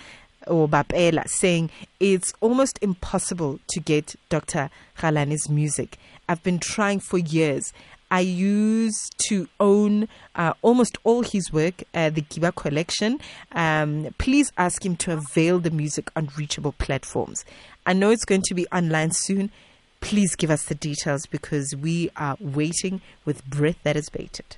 [0.46, 4.70] or Bapela saying it's almost impossible to get Dr.
[4.98, 5.96] Galane's music.
[6.28, 7.72] I've been trying for years.
[8.10, 13.20] I used to own uh, almost all his work, uh, the Kiba collection.
[13.52, 17.44] Um, please ask him to avail the music on reachable platforms.
[17.86, 19.50] I know it's going to be online soon.
[20.00, 24.56] Please give us the details because we are waiting with breath that is bated.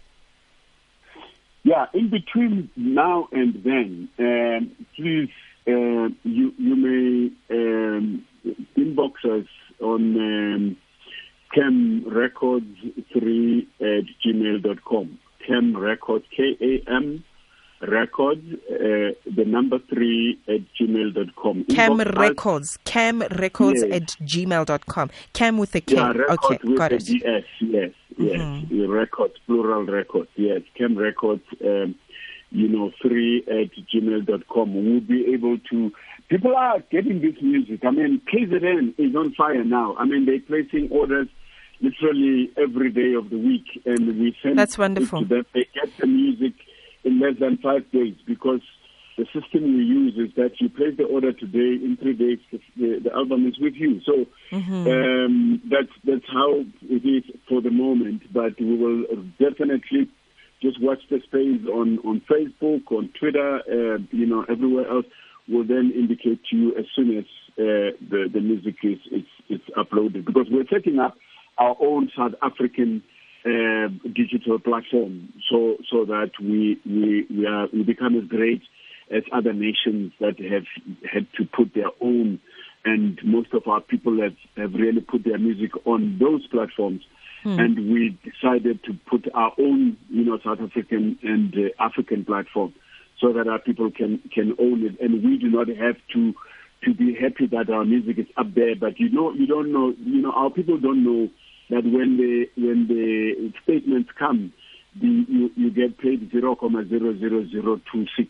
[1.64, 5.30] Yeah, in between now and then, um, please,
[5.68, 8.24] uh, you you may um,
[8.76, 9.46] inbox us
[9.80, 10.76] on um,
[11.56, 15.18] kamrecords3 at gmail.com.
[15.46, 17.24] Kam Records, K-A-M
[17.88, 21.64] Records, uh, the number 3 at gmail.com.
[21.64, 22.14] Cam Inbox us.
[22.16, 23.92] Records, Kam Records Yes.
[23.92, 25.10] at gmail.com.
[25.32, 25.94] Cam with a K.
[25.96, 27.04] Yeah, okay, got a it.
[27.04, 28.64] DS, yes, yes.
[28.70, 30.62] The Records, plural records, yes.
[30.76, 31.94] Kam Records, um,
[32.50, 34.74] you know, three at gmail.com.
[34.74, 35.92] We'll be able to.
[36.28, 37.80] People are getting this music.
[37.84, 39.96] I mean, KZN is on fire now.
[39.98, 41.28] I mean, they're placing orders
[41.80, 45.24] literally every day of the week, and we send That's wonderful.
[45.24, 46.52] They get the music
[47.04, 48.60] in less than five days because
[49.18, 52.38] the system we use is that you place the order today, in three days
[52.76, 54.00] the, the, album is with you.
[54.06, 54.26] So
[54.90, 58.32] um, that's that's how it is for the moment.
[58.32, 59.04] But we will
[59.38, 60.08] definitely
[60.62, 65.06] just watch the space on on Facebook, on Twitter, uh, you know, everywhere else.
[65.48, 67.24] will then indicate to you as soon as
[67.58, 71.16] uh, the the music is is, is uploaded because we're setting up
[71.58, 73.02] our own South African
[73.44, 78.62] uh, digital platform so so that we we we are we become as great
[79.10, 80.64] as other nations that have
[81.12, 82.40] had to put their own
[82.84, 87.02] and most of our people have, have really put their music on those platforms.
[87.58, 92.72] And we decided to put our own you know South African and uh, African platform
[93.20, 95.00] so that our people can can own it.
[95.00, 96.34] And we do not have to
[96.84, 99.94] to be happy that our music is up there but you know you don't know
[99.98, 101.28] you know our people don't know
[101.72, 104.52] that when the when the statements come
[105.00, 108.28] the, you you get paid 0.00026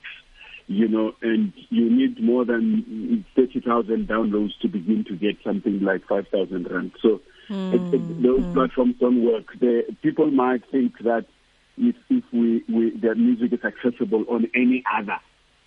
[0.68, 6.07] you know and you need more than 30,000 downloads to begin to get something like
[6.07, 6.93] 5,000 rand.
[7.03, 7.74] So hmm.
[7.74, 8.55] it, it, those hmm.
[8.55, 9.47] platforms don't work.
[9.59, 11.26] The people might think that
[11.76, 15.18] if if we, we their music is accessible on any other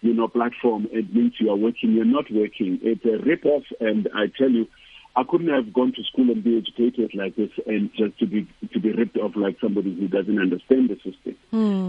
[0.01, 1.91] you know platform it means you are working.
[1.91, 2.79] You're not working.
[2.81, 4.67] It's a rip off and i tell you
[5.15, 8.47] i couldn't have gone to school and be educated like this and just to be
[8.73, 11.35] to be ripped off like somebody who doesn't understand the system.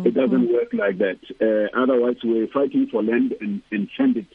[0.06, 1.18] It doesn't work like that.
[1.40, 4.26] Uh, otherwise we're fighting for land and and send it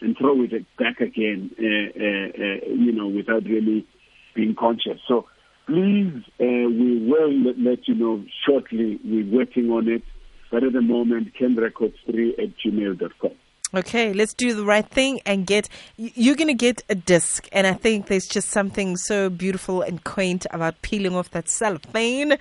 [0.00, 3.86] and throw it back again uh, uh, uh, you know without really
[4.34, 4.98] being conscious.
[5.06, 5.26] So
[5.66, 8.98] please uh, we will let, let you know shortly.
[9.04, 10.02] We're working on it.
[10.50, 13.36] But at the moment kamrecords3 at gmail.com
[13.72, 15.68] Okay, let's do the right thing and get.
[15.96, 20.02] You're going to get a disc, and I think there's just something so beautiful and
[20.02, 22.36] quaint about peeling off that cellophane,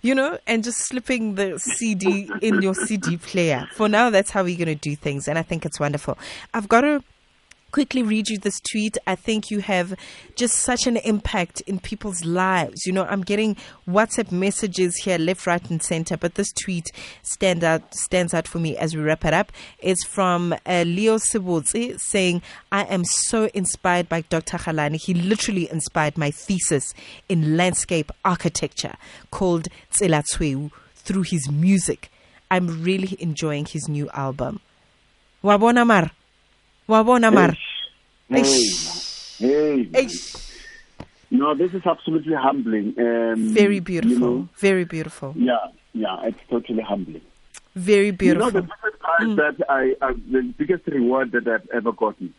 [0.00, 3.68] you know, and just slipping the CD in your CD player.
[3.72, 6.16] For now, that's how we're going to do things, and I think it's wonderful.
[6.54, 7.02] I've got to
[7.70, 8.98] quickly read you this tweet.
[9.06, 9.94] I think you have
[10.36, 12.86] just such an impact in people's lives.
[12.86, 13.56] You know, I'm getting
[13.88, 16.90] WhatsApp messages here, left, right, and center, but this tweet
[17.22, 19.52] stand out stands out for me as we wrap it up.
[19.78, 22.42] It's from uh, Leo Sibotsi saying,
[22.72, 24.58] "I am so inspired by Dr.
[24.58, 24.96] Galane.
[24.96, 26.94] He literally inspired my thesis
[27.28, 28.94] in landscape architecture
[29.30, 32.10] called Tselatsweu through his music.
[32.50, 34.60] I'm really enjoying his new album."
[35.42, 36.10] Wabona Mar.
[36.90, 37.52] Wabona Mar.
[38.28, 40.08] hey, hey,
[41.30, 44.18] no this is absolutely humbling um, Very you beautiful.
[44.18, 45.32] know, Very beautiful.
[45.36, 47.22] yeah yeah it's totally humbling.
[47.76, 48.48] Very beautiful.
[48.48, 52.34] You know, the biggest prize that I, I, the biggest reward that I've ever gotten,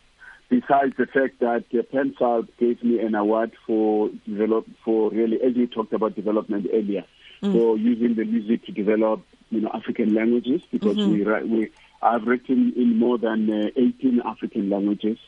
[0.50, 5.56] besides the fact that uh, PanSALB gave me an award for develop for really, as
[5.56, 7.04] you talked about development earlier,
[7.40, 11.70] for using the music to develop, you know, African languages because we write, we
[12.02, 15.18] I've written in more than uh, 18 African languages,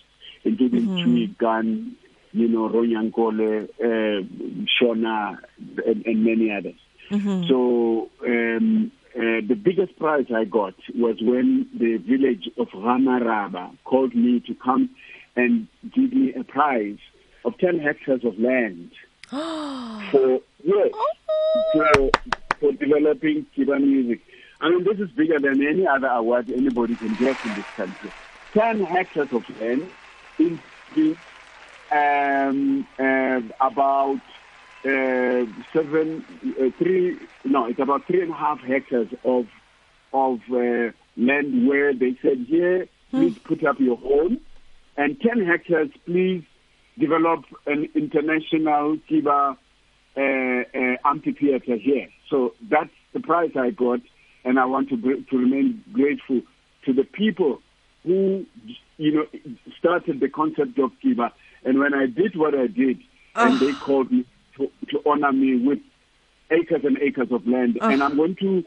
[0.45, 1.97] including Twi, Gan,
[2.33, 4.27] you know, Ronyankole, uh,
[4.81, 5.39] Shona,
[5.87, 6.75] and, and many others.
[7.49, 14.15] So um, uh, the biggest prize I got was when the village of Ramaraba called
[14.15, 14.91] me to come
[15.37, 16.99] and give me a prize
[17.45, 18.91] of 10 hectares of land
[19.31, 20.91] for yes,
[21.73, 22.11] for,
[22.59, 24.21] for developing Kiba music.
[24.61, 28.11] I mean, this is bigger than any other award anybody can get in this country.
[28.53, 29.89] 10 hectares of land
[30.39, 30.61] in
[31.91, 34.21] um, uh, about
[34.85, 36.25] uh, seven,
[36.61, 39.47] uh, three, no, it's about three and a half hectares of
[40.13, 44.39] of uh, land where they said, here, please put up your home,
[44.97, 46.45] and 10 hectares, please
[46.99, 49.57] develop an international Kiba
[50.17, 52.09] uh, uh, amphitheater here.
[52.31, 54.01] So that's the prize I got,
[54.45, 56.43] and I want to to remain grateful
[56.85, 57.61] to the people
[58.05, 58.45] who,
[58.99, 59.27] you know,
[59.79, 61.33] started the concept of Kiba.
[61.65, 62.99] And when I did what I did,
[63.35, 64.27] and they called me
[64.57, 65.79] to, to honor me with
[66.51, 68.65] acres and acres of land, and I'm going to,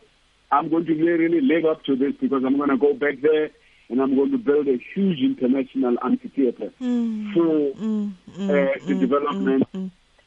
[0.52, 3.52] I'm going to really live up to this because I'm going to go back there
[3.90, 7.34] and I'm going to build a huge international amphitheater hmm.
[7.34, 8.10] for hmm.
[8.36, 8.88] uh, hmm.
[8.88, 9.64] the development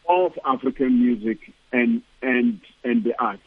[0.09, 1.39] of African music
[1.73, 3.43] and and and the arts.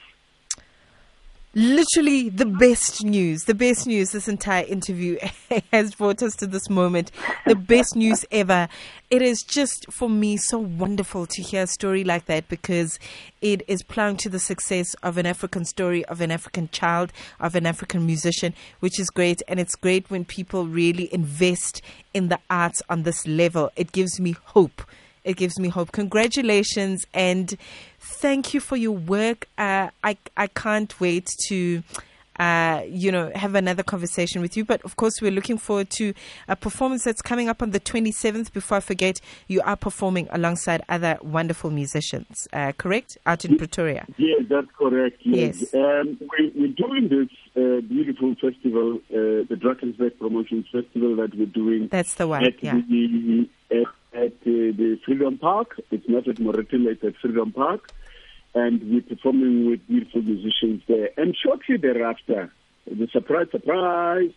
[1.56, 4.10] Literally the best news, the best news.
[4.10, 5.20] This entire interview
[5.72, 7.12] has brought us to this moment.
[7.46, 8.68] The best news ever.
[9.12, 12.98] It is just for me so wonderful to hear a story like that because
[13.42, 17.54] it is plowing to the success of an African story, of an African child, of
[17.54, 19.44] an African musician, which is great.
[19.48, 21.84] And it's great when people really invest
[22.16, 23.70] in the arts on this level.
[23.76, 24.82] It gives me hope.
[25.24, 25.92] It gives me hope.
[25.92, 27.56] Congratulations and
[28.00, 29.48] thank you for your work.
[29.58, 31.84] Uh, I I can't wait to.
[32.40, 34.66] Uh, you know, have another conversation with you.
[34.66, 36.16] But of course, we're looking forward to
[36.48, 38.52] a performance that's coming up on the 27th.
[38.52, 43.20] Before I forget, you are performing alongside other wonderful musicians, uh, correct?
[43.28, 44.08] Out in Pretoria.
[44.18, 45.18] Yes, that's correct.
[45.22, 45.62] Yes.
[45.62, 45.74] Yes.
[45.76, 51.46] Um, we, we're doing this uh, beautiful festival, uh, the Drakensberg Promotions Festival that we're
[51.46, 52.44] doing That's the one.
[52.48, 52.74] at Yeah.
[52.90, 53.48] the
[53.82, 55.80] at, at uh, the Freedom Park.
[55.92, 57.92] It's not at Moretel, it's at Freedom Park,
[58.54, 61.10] and we're performing with beautiful musicians there.
[61.18, 62.52] And shortly thereafter,
[62.86, 64.32] the surprise, surprise,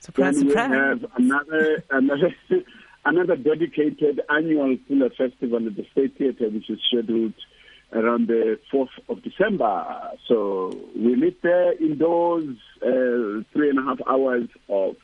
[0.00, 0.70] Surprise, then we surprise.
[0.70, 2.34] have another another
[3.06, 7.32] another dedicated annual Fuller Festival at the State Theatre, which is scheduled
[7.92, 10.10] around the 4th of December.
[10.28, 14.96] So we meet there indoors, uh, three and a half hours of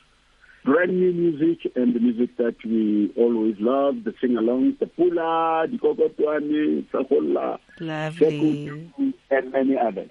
[0.63, 5.77] brand new music and the music that we always love, the sing-alongs, the Pula, the
[5.77, 8.91] Kokotwani, Sahola, Lovely.
[9.31, 10.09] And many others.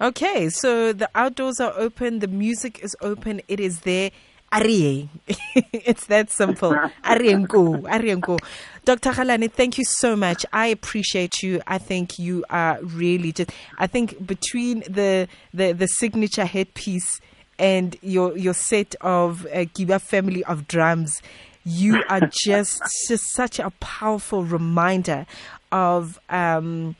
[0.00, 4.10] Okay, so the outdoors are open, the music is open, it is there.
[4.52, 5.08] Ariye.
[5.72, 6.70] it's that simple.
[7.04, 7.82] Arienko.
[7.82, 8.38] Arienko.
[8.84, 9.10] Dr.
[9.10, 10.46] Galane, thank you so much.
[10.52, 11.60] I appreciate you.
[11.66, 17.20] I think you are really just I think between the the, the signature headpiece
[17.58, 21.22] and your your set of uh, Kiba family of drums,
[21.64, 25.26] you are just just such a powerful reminder
[25.72, 26.96] of um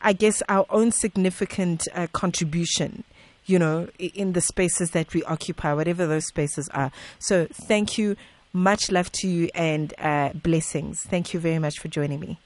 [0.00, 3.04] I guess our own significant uh, contribution,
[3.44, 6.90] you know, in the spaces that we occupy, whatever those spaces are.
[7.18, 8.16] So thank you.
[8.52, 11.02] Much love to you and uh, blessings.
[11.02, 12.38] Thank you very much for joining me.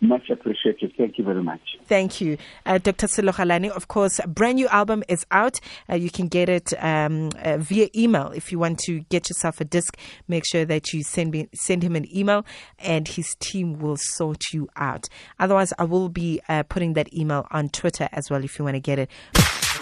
[0.00, 0.92] Much appreciated.
[0.96, 1.60] Thank you very much.
[1.86, 2.36] Thank you.
[2.66, 3.06] Uh, Dr.
[3.06, 5.58] Sello Galane, of course, a brand new album is out.
[5.90, 8.30] Uh, you can get it um, uh, via email.
[8.34, 9.96] If you want to get yourself a disc,
[10.28, 12.44] make sure that you send, me, send him an email
[12.78, 15.08] and his team will sort you out.
[15.38, 18.74] Otherwise, I will be uh, putting that email on Twitter as well if you want
[18.74, 19.10] to get it.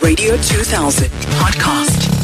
[0.00, 2.23] Radio 2000 podcast.